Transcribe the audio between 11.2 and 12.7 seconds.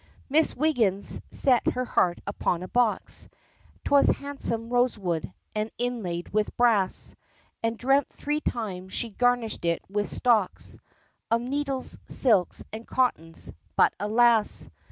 Of needles, silks,